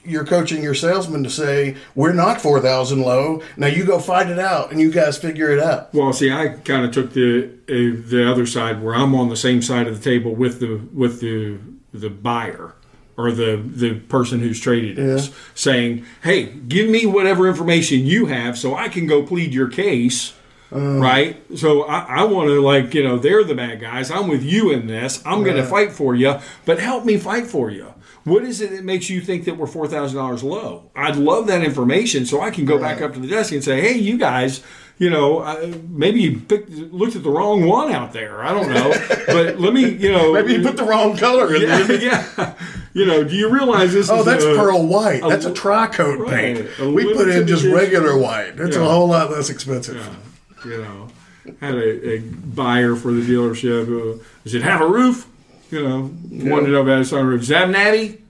[0.03, 3.43] You're coaching your salesman to say we're not four thousand low.
[3.55, 5.93] Now you go fight it out, and you guys figure it out.
[5.93, 9.37] Well, see, I kind of took the uh, the other side where I'm on the
[9.37, 11.59] same side of the table with the with the
[11.93, 12.73] the buyer
[13.15, 18.57] or the the person who's traded us, saying, "Hey, give me whatever information you have
[18.57, 20.33] so I can go plead your case."
[20.75, 21.41] Um, right?
[21.57, 24.11] So I, I want to like you know they're the bad guys.
[24.11, 25.21] I'm with you in this.
[25.25, 26.35] I'm going to fight for you,
[26.65, 27.93] but help me fight for you.
[28.23, 30.89] What is it that makes you think that we're four thousand dollars low?
[30.95, 33.81] I'd love that information so I can go back up to the desk and say,
[33.81, 34.63] "Hey, you guys,
[34.97, 38.43] you know, I, maybe you picked, looked at the wrong one out there.
[38.43, 38.93] I don't know,
[39.27, 42.01] but let me, you know, Maybe you put the wrong color in yeah, there.
[42.37, 42.53] yeah.
[42.93, 44.09] You know, do you realize this?
[44.09, 45.21] Oh, that's a, pearl white.
[45.23, 46.55] a That's a tri-coat Right.
[46.57, 46.69] paint.
[46.79, 48.55] A We put in just regular white.
[48.55, 49.97] That's a whole lot less expensive.
[50.63, 51.07] You know,
[51.59, 54.21] had a, a buyer for the dealership.
[54.43, 55.27] Does it have a roof?
[55.71, 56.11] You know,
[56.51, 57.39] wanted to know about a sunroof.
[57.39, 58.21] Does it have natty?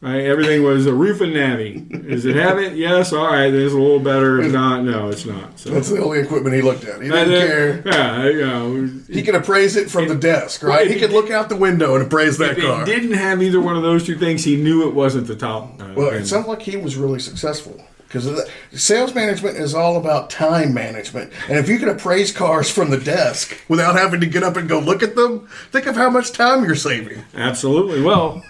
[0.00, 1.80] Right, everything was a roof and natty.
[1.80, 2.74] Does it have it?
[2.76, 3.12] Yes.
[3.12, 4.40] All right, it's a little better.
[4.40, 5.58] If not, no, it's not.
[5.58, 5.70] So.
[5.70, 7.02] That's the only equipment he looked at.
[7.02, 7.82] He didn't then- care.
[7.84, 10.82] Yeah, you know, He could appraise it from the desk, right?
[10.82, 10.90] Right.
[10.90, 12.82] He could look out the window and appraise that if car.
[12.82, 15.80] it didn't have either one of those two things, he knew it wasn't the top.
[15.82, 20.30] Uh, Well, it sounds like he was really successful because sales management is all about
[20.30, 21.30] time management.
[21.48, 24.68] And if you can appraise cars from the desk without having to get up and
[24.68, 27.22] go look at them, think of how much time you're saving.
[27.34, 28.00] Absolutely.
[28.00, 28.42] Well,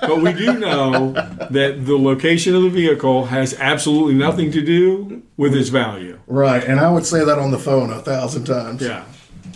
[0.00, 5.22] but we do know that the location of the vehicle has absolutely nothing to do
[5.36, 6.18] with its value.
[6.26, 8.82] Right, and I would say that on the phone a thousand times.
[8.82, 9.04] Yeah.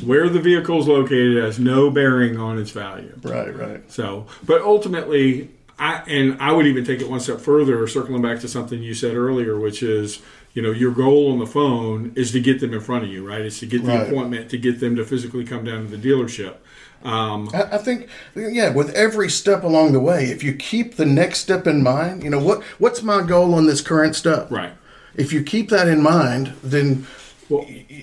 [0.04, 3.18] Where the vehicle is located has no bearing on its value.
[3.22, 3.90] Right, right.
[3.90, 8.40] So, but ultimately, I and I would even take it one step further, circling back
[8.40, 10.20] to something you said earlier, which is,
[10.52, 13.26] you know, your goal on the phone is to get them in front of you,
[13.26, 13.40] right?
[13.40, 14.06] It's to get the Right.
[14.08, 16.56] appointment, to get them to physically come down to the dealership.
[17.02, 21.06] Um, I, I think, yeah, with every step along the way, if you keep the
[21.06, 24.50] next step in mind, you know what what's my goal on this current step?
[24.50, 24.72] right.
[25.16, 27.06] If you keep that in mind, then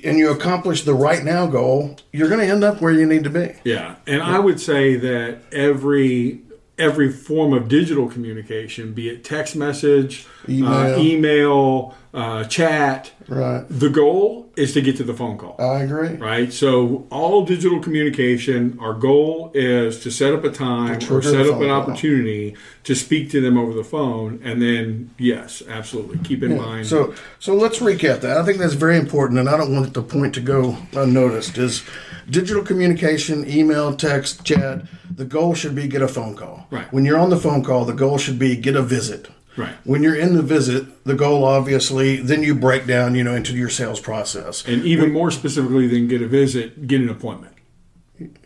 [0.04, 3.24] and you accomplish the right now goal, you're going to end up where you need
[3.24, 3.54] to be.
[3.64, 6.42] Yeah, and I would say that every
[6.78, 10.72] every form of digital communication, be it text message, Email.
[10.72, 13.66] uh, email uh, chat, Right.
[13.70, 15.56] the goal is to get to the phone call.
[15.60, 16.10] I agree.
[16.16, 21.46] Right, so all digital communication, our goal is to set up a time or set
[21.48, 21.72] up an call.
[21.72, 26.88] opportunity to speak to them over the phone, and then yes, absolutely, keep in mind.
[26.88, 28.38] So, so let's recap that.
[28.38, 31.58] I think that's very important, and I don't want the point to go unnoticed.
[31.58, 31.84] Is
[32.30, 34.84] digital communication, email, text, chat.
[35.14, 36.68] The goal should be get a phone call.
[36.70, 36.92] Right.
[36.94, 39.30] When you're on the phone call, the goal should be get a visit.
[39.56, 39.74] Right.
[39.86, 43.54] When you're in the visit, the goal obviously then you break down, you know, into
[43.56, 44.64] your sales process.
[44.68, 47.56] and even more specifically than get a visit, get an appointment.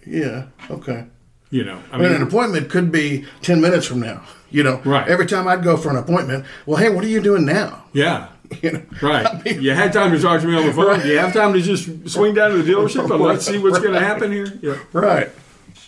[0.05, 0.47] Yeah.
[0.69, 1.05] Okay.
[1.49, 4.23] You know, I mean, mean, an appointment could be ten minutes from now.
[4.51, 5.05] You know, Right.
[5.07, 7.83] Every time I'd go for an appointment, well, hey, what are you doing now?
[7.93, 8.27] yeah.
[8.61, 9.45] You know, Right.
[9.61, 10.99] you had time to talk to me on the phone.
[10.99, 13.79] Do you have time to just swing down to the dealership and let's see what's
[13.79, 14.51] going to happen here?
[14.61, 14.77] Yeah.
[14.93, 15.29] right.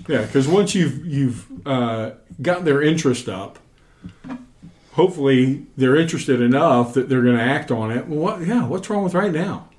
[0.08, 0.22] Yeah.
[0.24, 3.60] Because once you've you've uh, got their interest up,
[4.94, 8.08] hopefully they're interested enough that they're going to act on it.
[8.08, 8.48] Well, what?
[8.48, 8.66] Yeah.
[8.66, 9.70] What's wrong with right now?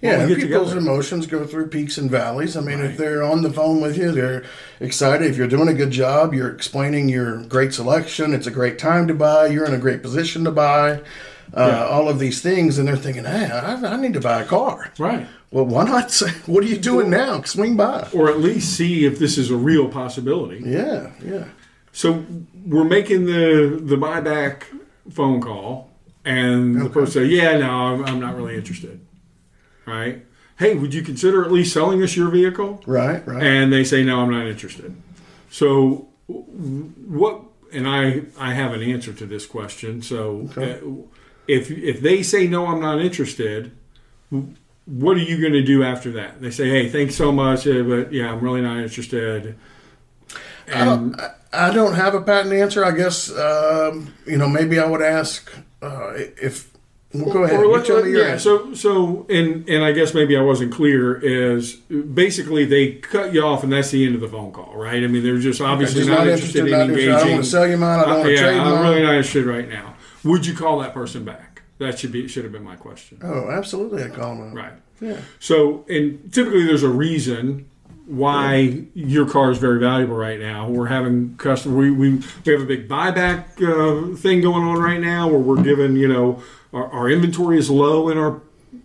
[0.00, 0.78] Yeah, don't we people's together?
[0.78, 2.56] emotions go through peaks and valleys.
[2.56, 4.44] I mean, if they're on the phone with you, they're
[4.78, 5.28] excited.
[5.28, 8.32] If you're doing a good job, you're explaining your great selection.
[8.32, 9.46] It's a great time to buy.
[9.46, 11.00] You're in a great position to buy.
[11.54, 11.84] Uh, Yeah.
[11.84, 14.92] All of these things, and they're thinking, "Hey, I, I need to buy a car."
[14.98, 15.26] Right.
[15.50, 17.42] Well, why not say, "What are you doing now?
[17.42, 20.62] Swing by." Or at least see if this is a real possibility.
[20.64, 21.44] Yeah, yeah.
[21.92, 22.24] So
[22.66, 24.62] we're making the the buyback
[25.10, 25.90] phone call,
[26.24, 29.00] and the person say, "Yeah, no, I'm, I'm not really interested."
[29.86, 30.24] Right?
[30.58, 32.80] hey, would you consider at least selling us your vehicle?
[32.86, 33.42] Right, right.
[33.42, 34.94] and they say no i'm not interested
[35.50, 37.40] so what
[37.72, 40.78] and i i have an answer to this question so Okay.
[41.48, 43.72] If if they say no i'm not interested
[44.86, 47.82] what are you going to do after that they say hey thanks so much uh,
[47.82, 49.56] but yeah i'm really not interested
[50.72, 51.20] I don't,
[51.52, 52.84] I- don't have a patent answer.
[52.84, 55.50] I guess um, you know maybe I would ask
[55.82, 56.70] uh, if.
[57.12, 57.60] Well, go ahead.
[57.66, 61.18] Let- your yeah, so so and and I guess maybe I wasn't clear.
[61.18, 65.02] Is basically they cut you off and that's the end of the phone call, right?
[65.02, 67.10] I mean, they're just obviously Just not, interested, in not engaging.
[67.10, 67.14] interested.
[67.16, 67.98] I don't want to sell you mine.
[67.98, 68.82] I don't Uh, want to yeah, trade I'm mine.
[68.84, 69.91] really not interested right now.
[70.24, 71.62] Would you call that person back?
[71.78, 73.18] That should be should have been my question.
[73.22, 74.04] oh, absolutely.
[74.04, 74.54] I call them.
[74.54, 74.72] Right.
[75.00, 75.20] Yeah.
[75.40, 77.68] So, and typically there's a reason
[78.06, 80.68] why your car is very valuable right now.
[80.68, 82.10] We're having customer we, we,
[82.44, 86.08] we have a big buyback uh, thing going on right now where we're giving you
[86.08, 88.40] know our, our inventory is low in our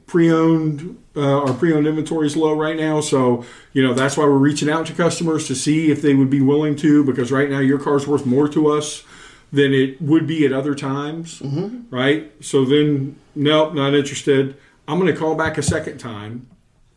[0.05, 4.37] pre-owned uh, our pre-owned inventory is low right now so you know that's why we're
[4.37, 7.59] reaching out to customers to see if they would be willing to because right now
[7.59, 9.03] your car's worth more to us
[9.51, 11.41] than it would be at other times
[11.89, 14.55] right so then nope not interested
[14.87, 16.47] i'm going to call back a second time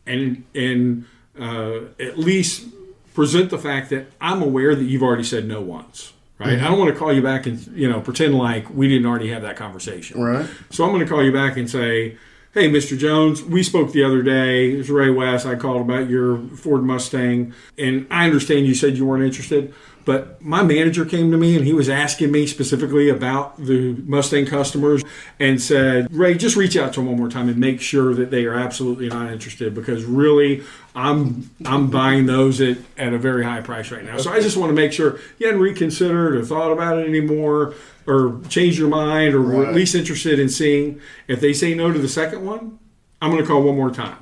[0.05, 1.05] and and
[1.39, 2.67] uh, at least
[3.13, 6.13] present the fact that I'm aware that you've already said no once.
[6.39, 6.59] Right.
[6.59, 9.29] I don't want to call you back and you know pretend like we didn't already
[9.29, 10.19] have that conversation.
[10.19, 10.49] Right.
[10.71, 12.17] So I'm going to call you back and say,
[12.51, 12.97] "Hey, Mr.
[12.97, 14.73] Jones, we spoke the other day.
[14.73, 15.45] It was Ray West.
[15.45, 19.71] I called about your Ford Mustang, and I understand you said you weren't interested."
[20.05, 24.45] But my manager came to me and he was asking me specifically about the Mustang
[24.45, 25.03] customers
[25.39, 28.31] and said, Ray, just reach out to them one more time and make sure that
[28.31, 30.63] they are absolutely not interested because really
[30.95, 34.17] I'm I'm buying those at, at a very high price right now.
[34.17, 37.75] So I just want to make sure you hadn't reconsidered or thought about it anymore
[38.07, 40.99] or changed your mind or were at least interested in seeing.
[41.27, 42.79] If they say no to the second one,
[43.21, 44.17] I'm going to call one more time.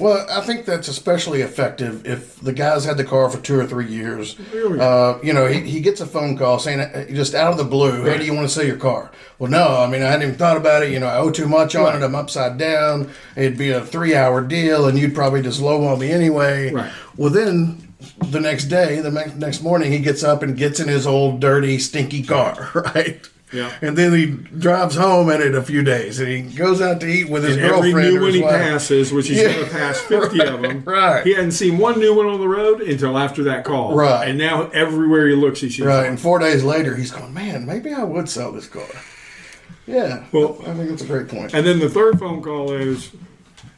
[0.00, 3.66] Well, I think that's especially effective if the guy's had the car for two or
[3.66, 4.38] three years.
[4.52, 4.80] Really?
[4.80, 7.64] Uh, you know, he, he gets a phone call saying, uh, just out of the
[7.64, 9.10] blue, hey, do you want to sell your car?
[9.38, 10.92] Well, no, I mean, I hadn't even thought about it.
[10.92, 12.04] You know, I owe too much on it.
[12.04, 13.10] I'm upside down.
[13.36, 16.72] It'd be a three hour deal, and you'd probably just lowball me anyway.
[16.72, 16.92] Right.
[17.16, 17.94] Well, then
[18.30, 21.78] the next day, the next morning, he gets up and gets in his old, dirty,
[21.78, 23.28] stinky car, right?
[23.52, 23.72] Yeah.
[23.80, 27.06] And then he drives home in it a few days, and he goes out to
[27.06, 28.50] eat with his And every new one he wife.
[28.56, 29.52] passes, which he's Yeah.
[29.52, 31.24] going to pass 50 of them, Right.
[31.24, 33.94] he hadn't seen one new one on the road until after that call.
[33.96, 34.28] Right.
[34.28, 36.06] And now everywhere he looks, he sees Right, one.
[36.06, 38.82] and four days later, he's going, man, maybe I would sell this car.
[39.86, 41.54] Yeah, Well- I think that's a great point.
[41.54, 43.10] And then the third phone call is,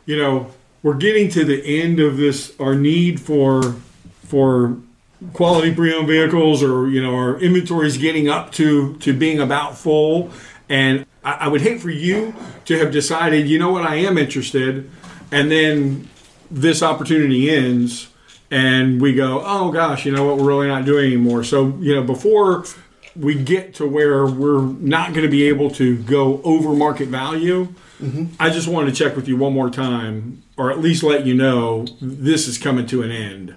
[0.07, 0.46] you know,
[0.83, 3.74] we're getting to the end of this our need for
[4.26, 4.76] for
[5.33, 9.76] quality pre-owned vehicles or you know our inventory is getting up to to being about
[9.76, 10.31] full.
[10.68, 12.35] And I, I would hate for you
[12.66, 13.85] to have decided you know what?
[13.85, 14.90] I am interested.
[15.31, 16.09] And then
[16.50, 18.09] this opportunity ends
[18.50, 20.38] and we go oh gosh you know what?
[20.38, 21.44] We're really not doing anymore.
[21.44, 22.64] So you know before
[23.16, 27.74] we get to where we're not going to be able to go over market value
[28.00, 28.26] mm-hmm.
[28.38, 31.35] I just wanted to check with you one more time, or at least let you
[31.35, 33.57] know this is coming to an end.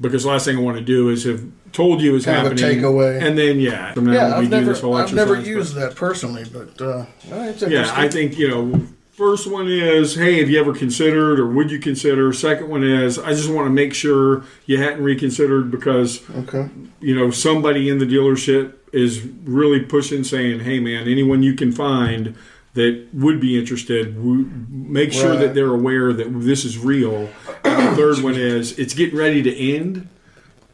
[0.00, 2.52] Because the last thing I want to do is have told you it's Kind of
[2.52, 3.22] a happening, takeaway.
[3.22, 5.74] and then yeah, from now yeah, we I've do never, this whole I've never used
[5.74, 8.86] that personally, but uh, but- yeah, I think you know.
[9.12, 12.32] First one is, hey, have you ever considered, or would you consider?
[12.32, 16.70] Second one is, I just want to make sure you hadn't reconsidered because okay.
[17.00, 21.70] you know somebody in the dealership is really pushing saying hey man anyone you can
[21.70, 22.34] find
[22.74, 25.40] that would be interested make sure Right.
[25.40, 27.28] that they're aware that this is real
[27.64, 30.08] and the third one is it's getting ready to end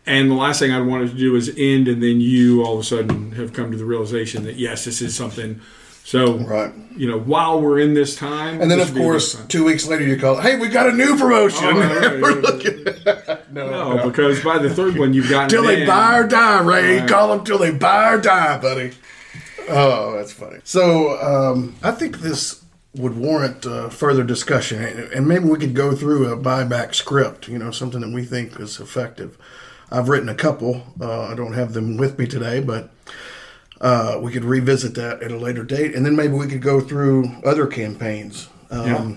[0.04, 2.80] and the last thing i'd want to do is end and then you all of
[2.80, 5.60] a sudden have come to the realization that yes this is something
[6.04, 6.72] so Right.
[6.96, 9.42] you know while we're in this time And then, of would be a good course,
[9.48, 11.64] two weeks later, you call, hey, we got a new promotion.
[11.66, 12.42] Oh, right, right, We're right.
[12.42, 12.84] looking.
[13.52, 14.08] no, no no.
[14.08, 17.00] because by the third one you've gotten Till they buy or die, Ray.
[17.00, 17.08] Right.
[17.08, 18.92] Call them till they buy or die, buddy.
[19.68, 20.58] Oh, that's funny.
[20.64, 25.94] So um, I think this would warrant uh, further discussion, and maybe we could go
[25.94, 27.48] through a buyback script.
[27.48, 29.36] You know, something that we think is effective.
[29.90, 30.82] I've written a couple.
[31.00, 32.90] Uh, I don't have them with me today, but
[33.80, 36.80] uh, we could revisit that at a later date, and then maybe we could go
[36.80, 38.48] through other campaigns.
[38.70, 39.14] Um, Yeah.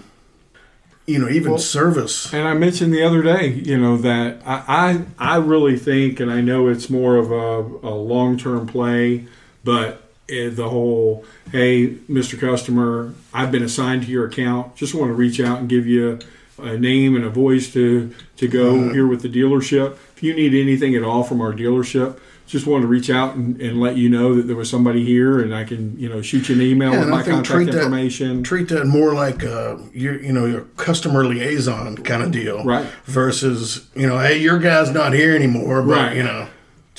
[1.07, 2.31] You know, even service.
[2.31, 6.29] And I mentioned the other day, you know, that I I, I really think, and
[6.31, 9.25] I know it's more of a, a long term play,
[9.63, 12.39] but the whole, hey, Mr.
[12.39, 14.75] Customer, I've been assigned to your account.
[14.75, 16.19] Just want to reach out and give you
[16.61, 19.93] a name and a voice to to go here with the dealership.
[20.15, 23.61] If you need anything at all from our dealership, just wanted to reach out and,
[23.61, 26.49] and let you know that there was somebody here, and I can you know shoot
[26.49, 28.43] you an email with and my I think contact treat that- information.
[28.43, 32.85] Treat that more like uh, your, you know, your customer liaison kind of deal, Right.
[33.05, 36.17] Versus, you know, hey, your guy's not here anymore, but Right.
[36.17, 36.47] you know,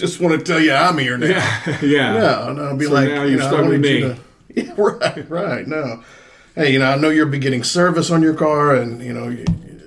[0.01, 1.27] just want to tell you I'm here now.
[1.29, 2.13] yeah, yeah.
[2.15, 4.01] No, no, be So like, now you you're know, stuck with me.
[4.01, 4.17] to-
[4.57, 5.67] Yeah, right, right.
[5.69, 6.03] No,
[6.57, 9.31] hey, you know, I know you're be getting service on your car, and you know,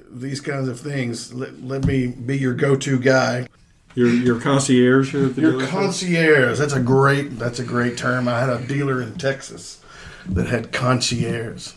[0.10, 1.34] these kinds of things.
[1.34, 3.48] Let, let me be your go-to guy.
[3.96, 6.58] Your your concierge here at the Your concierge.
[6.58, 7.38] That's a great.
[7.38, 8.28] That's a great term.
[8.30, 9.82] I had a dealer in Texas
[10.30, 11.74] that had concierge.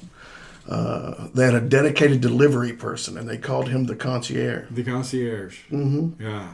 [0.69, 4.67] Uh, they had a dedicated delivery person, and they called him the concierge.
[4.71, 5.59] the concierge.
[5.71, 6.23] Mm-hmm.
[6.23, 6.49] Yeah,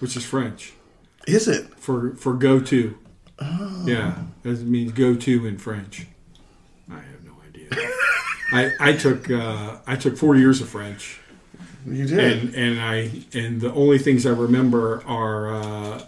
[0.00, 0.72] which is French
[1.26, 1.66] Is it?
[1.86, 2.98] for for go to.
[3.38, 3.84] Oh.
[3.86, 6.06] Yeah, that means go to in French.
[6.90, 7.68] I have no idea.
[8.52, 11.20] I I took uh, I took four years of French.
[11.86, 12.18] You did.
[12.18, 16.06] and and I and the only things I remember are uh,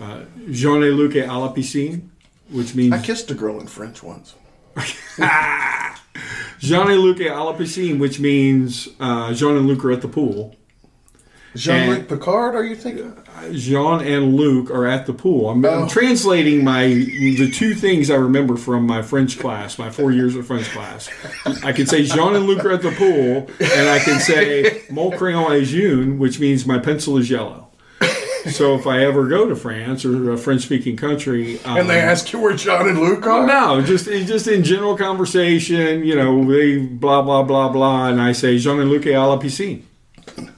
[0.00, 2.10] uh, Jean et Luc à la piscine,
[2.50, 4.34] which means I kissed a girl in French once.
[6.58, 10.08] Jean et Luc à la piscine, which means uh, Jean and Luc are at the
[10.08, 10.56] pool.
[11.54, 13.12] Jean-Luc Picard, are you thinking?
[13.52, 15.50] Jean and Luc are at the pool.
[15.50, 15.88] I'm, I'm Oh.
[15.88, 20.46] translating my the two things I remember from my French class, my four years of
[20.46, 21.08] French class.
[21.62, 25.16] I can say Jean and Luc are at the pool, and I can say Mon
[25.16, 27.68] crayon est jaune, which means my pencil is yellow.
[28.50, 32.30] So if I ever go to France or a French-speaking country, um, And they ask
[32.30, 33.46] you where John and Luke are?
[33.46, 38.32] no, just just in general conversation, you know, they blah blah blah blah, and I
[38.32, 39.82] say Jean and Luc est à la piscine,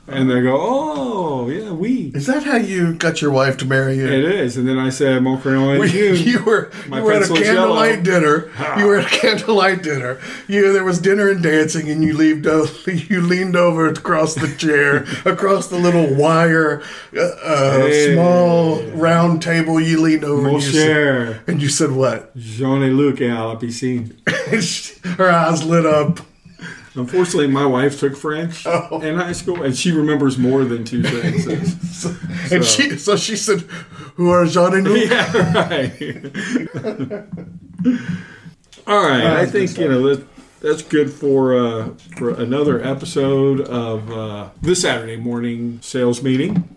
[0.09, 2.13] and they go, oh yeah, we.
[2.15, 4.07] Is that how you got your wife to marry you?
[4.07, 7.13] It is, and then I said Mon crayon est you, you were My you were
[7.13, 8.51] at a candlelight dinner.
[8.79, 10.19] You were at a candlelight dinner.
[10.49, 14.49] You there was dinner and dancing, and you leaned o- you leaned over across the
[14.57, 16.83] chair, across the little wire,
[17.17, 18.15] uh, uh, Hey.
[18.15, 19.81] small round table.
[19.81, 22.37] You leaned over Mon and you, said, cher, and you said what?
[22.37, 24.17] Jean et Luc est à la piscine.
[24.53, 26.21] And she- Her eyes lit up.
[26.97, 29.01] Unfortunately, my wife took French Oh.
[29.03, 32.07] in high school, and she remembers more than two sentences.
[32.53, 33.61] And she so she said,
[34.17, 35.93] "Who are Jean and Luc?" yeah, right.
[38.87, 40.27] All right, I think you know that
[40.61, 46.77] that's good for uh, for another episode of uh, this Saturday morning sales meeting.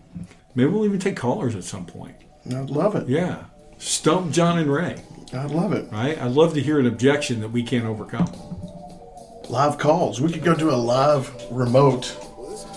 [0.56, 2.16] Maybe we'll even take callers at some point.
[2.48, 3.08] I'd love it.
[3.08, 3.44] Yeah,
[3.78, 5.04] stump John and Ray.
[5.34, 5.92] I'd love it.
[5.92, 6.20] Right?
[6.20, 8.26] I'd love to hear an objection that we can't overcome.
[9.50, 10.22] Live calls.
[10.22, 12.16] We could go do a live remote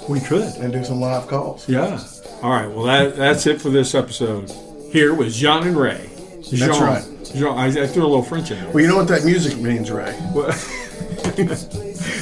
[0.08, 0.54] We could.
[0.56, 1.68] and do some live calls.
[1.68, 2.02] Yeah.
[2.42, 2.66] All right.
[2.68, 4.50] Well, that that's it for this episode.
[4.90, 6.08] Here was John and Ray.
[6.36, 6.70] That's Jean.
[6.82, 7.04] right.
[7.34, 8.68] Jean, I, I threw a little French in there.
[8.72, 10.18] Well, you know what that music means, Ray?
[10.34, 10.48] Well,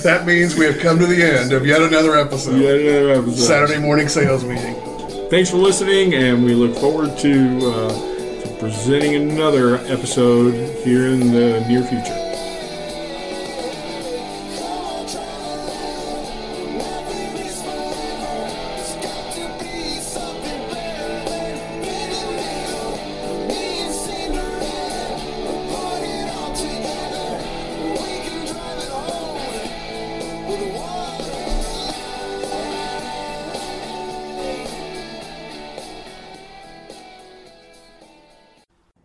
[0.03, 2.61] That means we have come to the end of yet another episode.
[2.61, 3.36] yeah, another episode.
[3.44, 4.74] Saturday morning sales meeting.
[5.30, 10.53] Thanks for listening, and we look forward to, uh, to presenting another episode
[10.84, 12.29] here in the near future.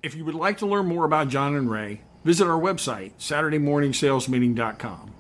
[0.06, 5.12] If you would like to learn more about John and Ray, visit our website, SaturdayMorningSalesMeeting.com,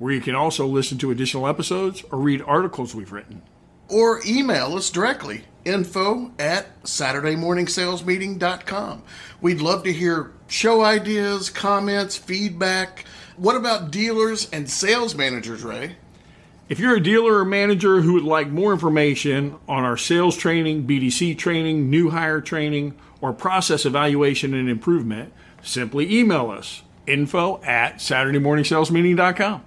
[0.00, 3.42] where you can also listen to additional episodes or read articles we've written.
[3.88, 9.04] Or email us directly info at SaturdayMorningSalesMeeting.com.
[9.40, 13.04] We'd love to hear show ideas, comments, feedback.
[13.36, 15.94] What about dealers and sales managers, Ray?
[16.68, 20.88] If you're a dealer or manager who would like more information on our sales training,
[20.88, 27.96] BDC training, new hire training, or process evaluation and improvement, simply email us info at
[27.96, 29.64] SaturdayMorningSalesMeeting.com.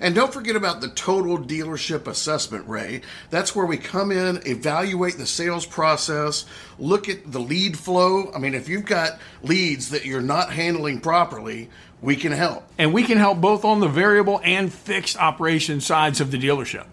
[0.00, 3.02] And don't forget about the total dealership assessment, Ray.
[3.30, 6.46] That's where we come in, evaluate the sales process,
[6.78, 8.32] look at the lead flow.
[8.32, 11.68] I mean, if you've got leads that you're not handling properly,
[12.00, 12.64] we can help.
[12.78, 16.86] And we can help both on the variable and fixed operation sides of the dealership.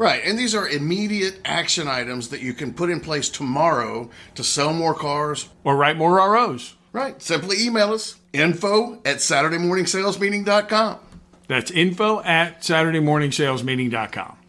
[0.00, 4.42] Right, and these are immediate action items that you can put in place tomorrow to
[4.42, 5.50] sell more cars.
[5.62, 6.74] Or write more ROs.
[6.90, 11.00] Right, simply email us info at SaturdayMorningSalesMeeting.com.
[11.48, 14.39] That's info at SaturdayMorningSalesMeeting.com.